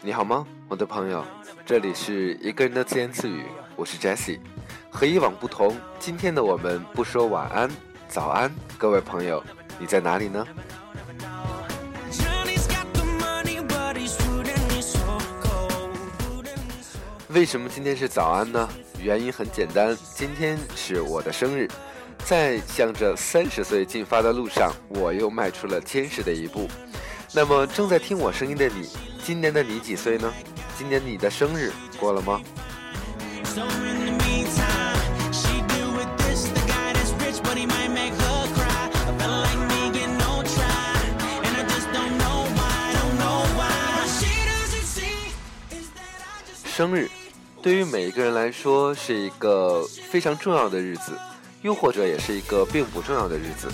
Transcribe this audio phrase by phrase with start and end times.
[0.00, 1.22] 你好吗，我的朋友？
[1.66, 3.44] 这里是一个人的自言自语，
[3.76, 4.40] 我是 Jesse。
[4.90, 7.70] 和以往不同，今天的我们不说晚安、
[8.08, 9.44] 早安，各位朋友，
[9.78, 10.46] 你在哪里呢？
[17.28, 18.66] 为什么今天是早安呢？
[18.98, 21.68] 原因很简单，今天是我的生日，
[22.24, 26.66] 在向着三十岁进发的路上，我又迈出了坚实的一步。
[27.34, 28.88] 那么，正在听我声音的你，
[29.22, 30.32] 今年的你几岁呢？
[30.78, 32.40] 今年你的生日过了吗？
[46.64, 47.10] 生日。
[47.62, 51.12] 对于每一个人来说，是一个非常重要的日子，
[51.64, 53.68] 又或者也是一个并不重要的日子。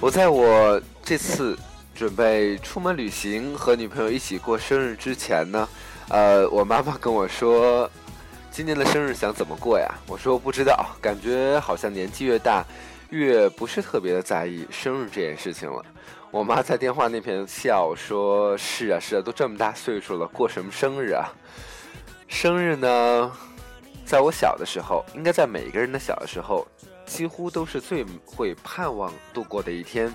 [0.00, 1.58] 我在我这次
[1.96, 5.68] 准备出门旅行和女朋友一起过生日之前呢，
[6.08, 7.90] 呃，我妈妈跟我说，
[8.52, 9.92] 今年的生日想怎么过呀？
[10.06, 12.64] 我说不知道，感觉好像年纪越大，
[13.10, 15.84] 越不是特别的在意生日这件事情了。
[16.30, 21.26] 我妈在电话那边笑说：“是啊，是啊，都这么大岁数了，过什么生日啊？”
[22.28, 23.32] 生日呢，
[24.06, 26.66] 在我小的时候，应该在每一个人的小的时候，
[27.12, 30.12] 几乎都是最会盼望度过的一天。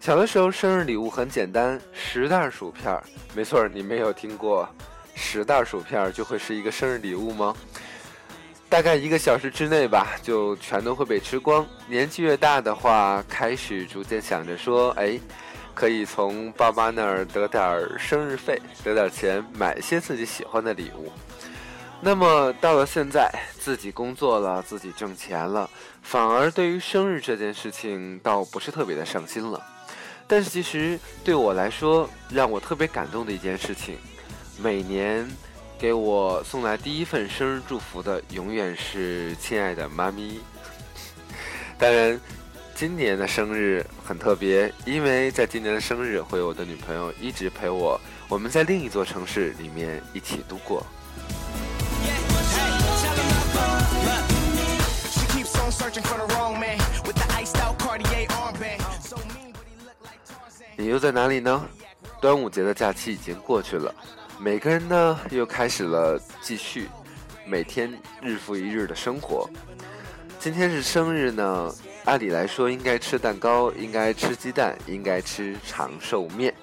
[0.00, 3.00] 小的时候，生日礼物很简单，十袋薯片
[3.36, 4.68] 没错，你没有听过，
[5.14, 7.54] 十袋薯片就会是一个生日礼物吗？
[8.68, 11.64] 大概一个小时之内吧，就全都会被吃光。
[11.86, 15.16] 年纪越大的话，开始逐渐想着说，哎，
[15.72, 21.12] 可以从爸妈那儿得点生日费，得点钱，买一些自己喜欢的礼物。
[22.06, 25.68] 那么到了现在，自己工作了，自己挣钱了，
[26.02, 29.58] 反而对于生日这件事情倒不是特别的上心了。
[30.26, 33.96] 但是其实对我来说，让我特别感动的一件事情，
[34.58, 35.26] 每年
[35.78, 40.40] 给我送来第一份生日祝福的，永远是亲爱的妈咪。
[41.78, 42.20] 当然，
[42.74, 47.98] 今年的生日很特别，因为在今年的生日会有我的女朋友一直陪我，
[48.28, 50.86] 我们在另一座城市里面一起度过。
[60.76, 61.62] 你又在哪里呢？
[62.22, 63.94] 端午节的假期已经过去了，
[64.38, 66.88] 每个人呢又开始了继续
[67.46, 69.48] 每天日复一日的生活。
[70.38, 71.74] 今天是生日呢，
[72.06, 76.54] 按理来说应该吃蛋糕，应该吃鸡蛋，应该吃长寿面。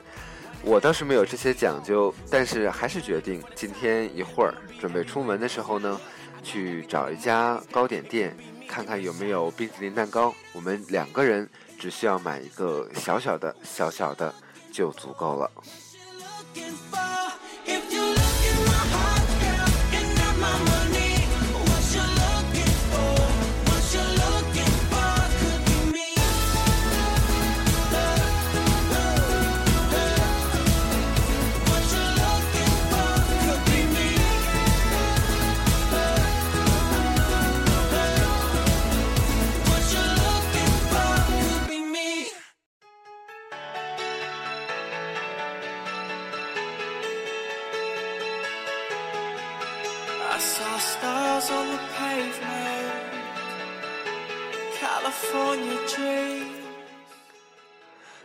[0.63, 5.99] 我倒是没有这些讲究，但是还是决定今天一会儿准备出门的时候呢，
[6.43, 8.35] 去找一家糕点店。
[8.71, 14.33] 看看有没有冰淇淋蛋糕，我们两个人只需要买一个小小的、小小的
[14.71, 15.51] 就足够了。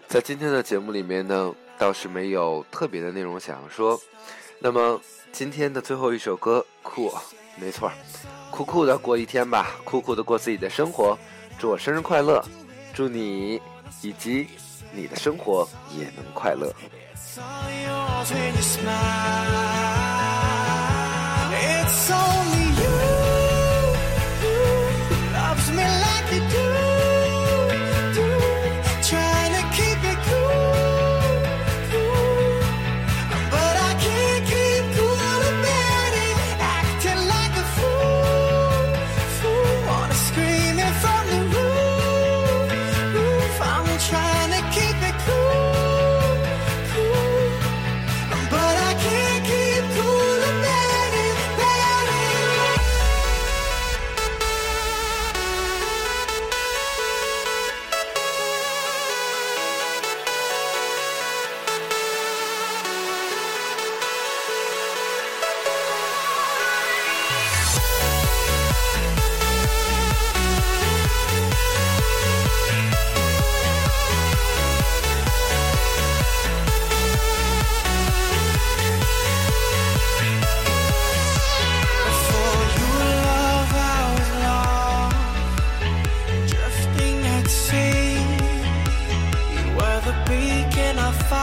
[0.07, 4.01] 在今天的节目里面呢，倒是没有特别的内容想要说。
[4.61, 5.01] 那么
[5.33, 7.13] 今天的最后一首歌，酷，
[7.57, 7.91] 没错，
[8.53, 11.19] 酷酷的过一天吧，酷酷的过自己的生活。
[11.59, 12.45] 祝我生日快乐，
[12.95, 13.61] 祝你
[14.01, 14.47] 以及
[14.93, 15.69] 你的生活
[15.99, 16.73] 也能快乐。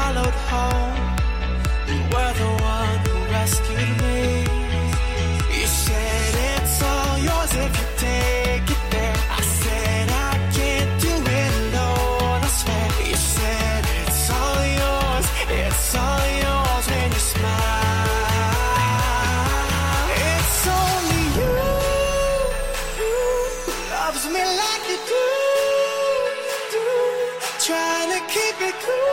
[0.03, 0.95] Followed home.
[1.91, 4.19] You were the one who rescued me.
[5.57, 9.17] You said it's all yours if you take it there.
[9.39, 12.39] I said I can't do it alone.
[12.47, 12.87] I swear.
[13.11, 15.25] You said it's all yours.
[15.61, 18.09] It's all yours when you smile.
[20.31, 21.55] It's only you
[22.99, 23.13] who
[23.95, 25.25] loves me like you do.
[26.75, 26.85] do.
[27.67, 29.12] Trying to keep it cool,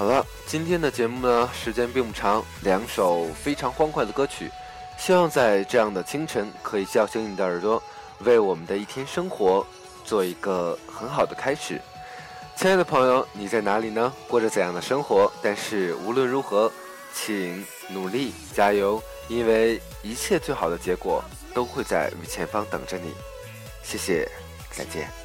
[0.00, 4.50] 好了，今天的节目呢，时间并不长，两首非常欢快的歌曲，
[4.96, 7.82] 希望在这样的清晨可以叫醒你的耳朵，
[8.20, 9.62] 为我们的一天生活
[10.02, 11.78] 做一个很好的开始。
[12.56, 14.10] 亲爱的朋友，你在哪里呢？
[14.26, 15.30] 过着怎样的生活？
[15.42, 16.72] 但是无论如何，
[17.12, 23.12] 请努力加油，因为一切最好的结果都会在前方等着你。
[23.82, 24.26] 谢谢，
[24.70, 25.19] 再见。